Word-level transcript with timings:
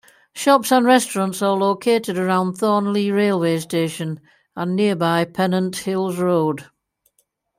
Shops 0.33 0.71
and 0.71 0.83
restaurants 0.83 1.43
are 1.43 1.55
located 1.55 2.17
around 2.17 2.55
Thornleigh 2.55 3.11
railway 3.13 3.59
station 3.59 4.19
and 4.55 4.75
nearby 4.75 5.25
Pennant 5.25 5.75
Hills 5.75 6.17
Road. 6.17 6.65